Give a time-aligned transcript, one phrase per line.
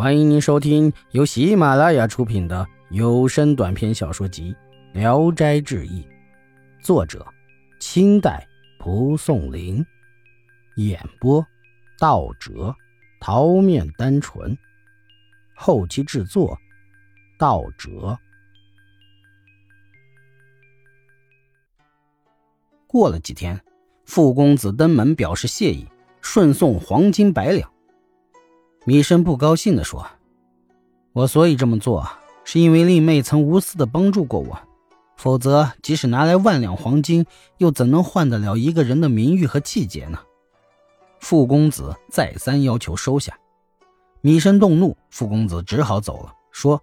[0.00, 4.56] 欢迎您收听由喜马拉雅出品的有声短篇小说集
[4.98, 6.00] 《聊斋志异》，
[6.82, 7.26] 作者：
[7.80, 8.48] 清代
[8.78, 9.84] 蒲松龄，
[10.76, 11.46] 演播：
[11.98, 12.74] 道哲、
[13.20, 14.56] 桃面单纯，
[15.54, 16.58] 后期制作：
[17.38, 18.18] 道哲。
[22.86, 23.60] 过了几天，
[24.06, 25.86] 傅公子登门表示谢意，
[26.22, 27.70] 顺送黄金百两。
[28.84, 30.06] 米生不高兴地说
[31.12, 32.08] ：“我所以这么做，
[32.44, 34.58] 是因为令妹曾无私的帮助过我，
[35.16, 37.26] 否则即使拿来万两黄金，
[37.58, 40.18] 又怎能换得了一个人的名誉和气节呢？”
[41.20, 43.38] 傅公子再三要求收下，
[44.22, 46.82] 米生动怒，傅公子只好走了，说：“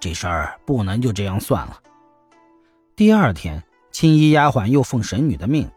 [0.00, 1.78] 这事儿不能就这样算了。”
[2.96, 5.70] 第二天，青衣丫鬟又奉神女的命，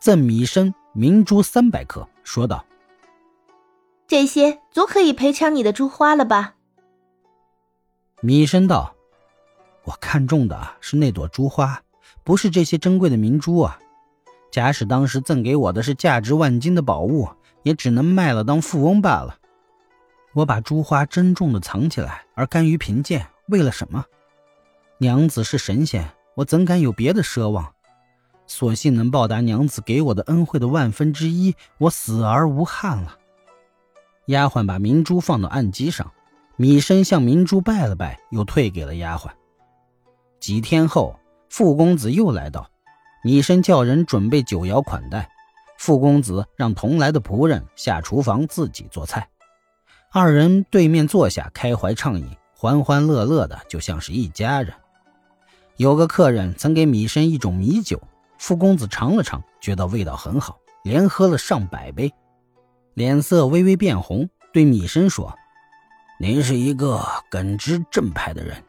[0.00, 2.64] 赠米生明珠三百颗，说道。
[4.08, 6.54] 这些足可以赔偿你的珠花了吧？
[8.22, 8.94] 米生道
[9.84, 11.82] ：“我看中的是那朵珠花，
[12.24, 13.78] 不是这些珍贵的明珠啊。
[14.50, 17.28] 假使当时赠给我的是价值万金的宝物，
[17.64, 19.36] 也只能卖了当富翁罢了。
[20.32, 24.06] 我把珠花珍重的藏起来，而甘于贫贱，为了什么？
[24.96, 27.74] 娘子是神仙，我怎敢有别的奢望？
[28.46, 33.18] 索性能报答娘子给我的恩惠的万分之一，我死而无憾了。”
[34.28, 36.12] 丫鬟把明珠放到案几上，
[36.56, 39.30] 米生向明珠拜了拜，又退给了丫鬟。
[40.38, 42.68] 几天后，傅公子又来到，
[43.24, 45.30] 米生叫人准备酒肴款待，
[45.78, 49.26] 傅公子让同来的仆人下厨房自己做菜。
[50.12, 54.74] 二人对面坐下，开怀畅饮，欢欢乐乐的，就像是一家人。
[55.78, 57.98] 有个客人曾给米生一种米酒，
[58.36, 62.12] 傅公子尝了尝，觉得味道很好，连喝了上百杯。
[62.98, 65.32] 脸色微微变红，对米生说
[66.18, 68.60] ：“您是一个耿直正派的人，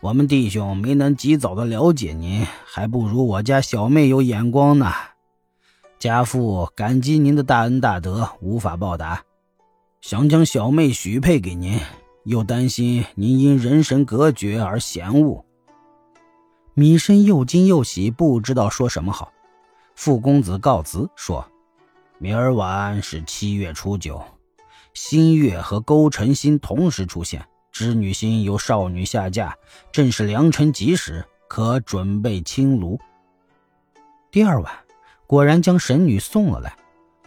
[0.00, 4.90] 我们弟兄没能及早的了解您，还不如我家小妹有眼光呢。
[5.98, 9.22] 家父感激您的大恩大德，无法报答，
[10.00, 11.78] 想将小妹许配给您，
[12.24, 15.44] 又担心您因人神隔绝而嫌恶。”
[16.72, 19.30] 米生又惊又喜，不知道说什么好。
[19.94, 21.46] 傅公子告辞说。
[22.20, 24.20] 明儿晚是七月初九，
[24.92, 29.54] 新月和勾陈星同时出现，织女星由少女下嫁，
[29.92, 32.98] 正是良辰吉时，可准备青炉。
[34.32, 34.74] 第二晚，
[35.28, 36.76] 果然将神女送了来，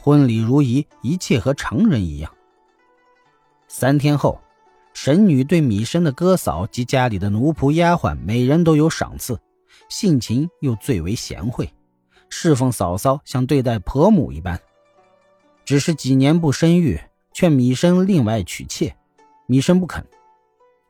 [0.02, 2.30] 婚礼如仪，一切和常人一样。
[3.70, 4.42] 三天后，
[4.94, 9.40] 神女对米生的哥嫂及家里的奴仆丫鬟，每人都有赏赐，
[9.88, 11.74] 性情又最为贤惠，
[12.30, 14.60] 侍奉嫂嫂像对待婆母一般。
[15.72, 17.00] 只是几年不生育，
[17.32, 18.94] 劝米生另外娶妾，
[19.46, 20.06] 米生不肯。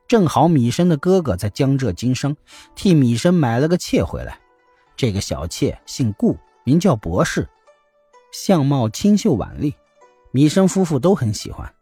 [0.08, 2.36] 正好米生的哥哥在江浙经商，
[2.74, 4.40] 替米生买了个妾回来。
[4.96, 7.48] 这个小妾姓顾，名叫博士，
[8.32, 9.72] 相貌清秀婉丽，
[10.32, 11.72] 米生夫妇都很喜欢。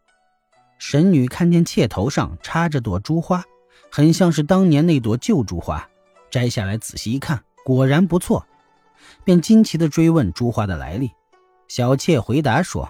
[0.77, 3.43] 神女看见妾头上插着朵珠花，
[3.91, 5.89] 很像是当年那朵旧珠花，
[6.29, 8.45] 摘下来仔细一看，果然不错，
[9.23, 11.09] 便惊奇地追问珠花的来历。
[11.73, 12.85] 小妾回答说：“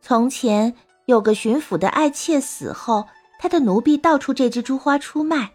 [0.00, 0.74] 从前
[1.04, 3.06] 有个巡抚的爱妾死后，
[3.38, 5.52] 他的奴婢倒出这只珠花出卖，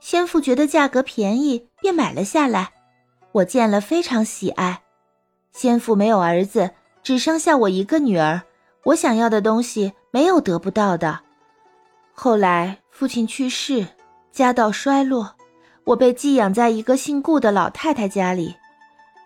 [0.00, 2.72] 先父觉得价格便宜，便买了下来。
[3.32, 4.82] 我见了非常喜爱。
[5.50, 8.42] 先父没有儿子，只生下我一个女儿，
[8.84, 11.20] 我想要的东西没有得不到的。
[12.12, 13.86] 后来父亲去世，
[14.30, 15.36] 家道衰落，
[15.84, 18.56] 我被寄养在一个姓顾的老太太家里。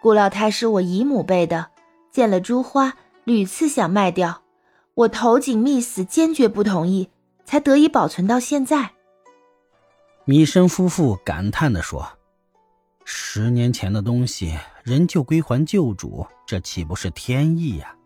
[0.01, 1.71] 顾老太是我姨母辈的。”
[2.15, 4.43] 见了珠花，屡次想卖掉，
[4.95, 7.11] 我头颈密死，坚决不同意，
[7.45, 8.93] 才得以保存到现在。
[10.25, 12.09] 米生夫妇感叹地说
[13.05, 17.97] ：“十年前的东西，仍旧归还旧主，这岂不是天意呀？”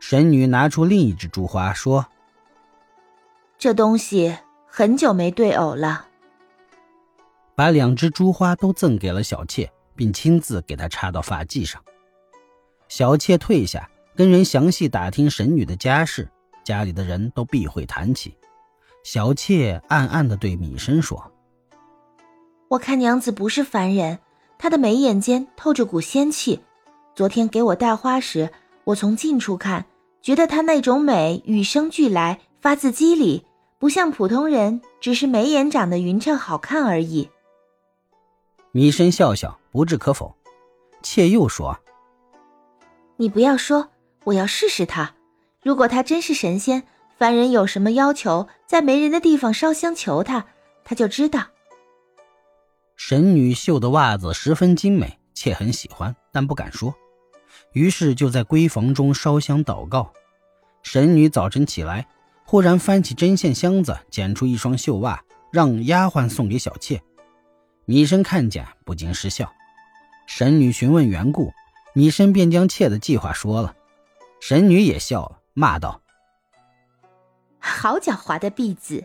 [0.00, 2.06] 神女拿出另一只珠花，说
[3.58, 4.34] ：“这东西
[4.66, 6.06] 很久没对偶了。”
[7.54, 11.84] 把两只珠花都赠给了小妾，并亲自给她插到发髻上。
[12.94, 16.28] 小妾退下，跟人详细打听神女的家事，
[16.62, 18.36] 家里的人都避讳谈起。
[19.02, 21.32] 小妾暗暗地对米生说
[22.68, 24.18] ：“我看娘子不是凡人，
[24.58, 26.60] 她的眉眼间透着股仙气。
[27.14, 28.50] 昨天给我带花时，
[28.84, 29.86] 我从近处看，
[30.20, 33.46] 觉得她那种美与生俱来，发自肌理，
[33.78, 37.30] 不像普通人，只是眉眼长得匀称好看而已。”
[38.70, 40.36] 米生笑笑，不置可否。
[41.02, 41.74] 妾又说。
[43.22, 43.90] 你不要说，
[44.24, 45.14] 我要试试他。
[45.62, 46.82] 如果他真是神仙，
[47.16, 50.46] 凡人有什么要求，在没人的地方烧香求他，
[50.82, 51.46] 他就知道。
[52.96, 56.92] 神女绣的袜子十分精美，妾很喜欢，但不敢说。
[57.74, 60.12] 于是就在闺房中烧香祷告。
[60.82, 62.08] 神女早晨起来，
[62.44, 65.22] 忽然翻起针线箱子，捡出一双绣袜，
[65.52, 67.00] 让丫鬟送给小妾。
[67.84, 69.48] 米生看见，不禁失笑。
[70.26, 71.52] 神女询问缘故，
[71.92, 73.74] 米生便将妾的计划说了。
[74.40, 76.00] 神女也笑了，骂道
[77.60, 79.04] ：“好狡猾的婢子！”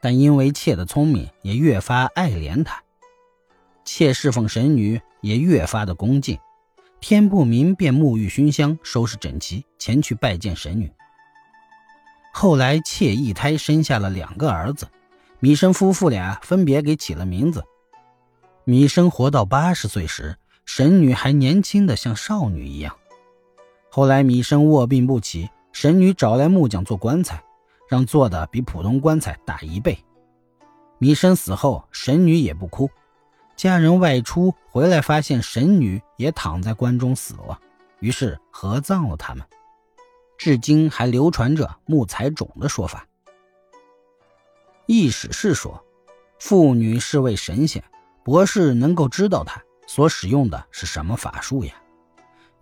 [0.00, 2.82] 但因为妾的聪明，也越发爱怜她。
[3.84, 6.38] 妾侍奉神女，也越发的恭敬。
[6.98, 10.92] 天不明便沐浴熏香，收拾整齐，前去拜见神女。
[12.32, 14.88] 后来妾一胎生下了两个儿子，
[15.38, 17.64] 米生夫妇俩分别给起了名字。
[18.64, 20.36] 米生活到八十岁时，
[20.66, 22.94] 神女还年轻的像少女一样。
[23.88, 27.42] 后来米生卧病不起，神女找来木匠做棺材，
[27.88, 29.96] 让做的比普通棺材大一倍。
[30.98, 32.90] 米生死后，神女也不哭。
[33.54, 37.58] 家人外出回来，发现神女也躺在棺中死了，
[38.00, 39.46] 于是合葬了他们。
[40.36, 43.06] 至今还流传着木材种的说法。
[44.86, 45.82] 易史是说，
[46.38, 47.82] 妇女是位神仙，
[48.22, 51.72] 博士能够知道她所使用的是什么法术呀。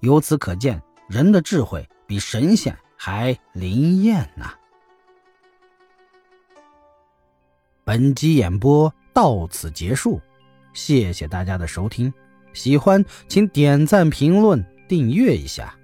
[0.01, 4.55] 由此可见，人的智慧比神仙还灵验呐。
[7.85, 10.21] 本集演播到此结束。
[10.73, 12.13] 谢谢大家的收听，
[12.53, 15.75] 喜欢请点赞、评论、订阅一下。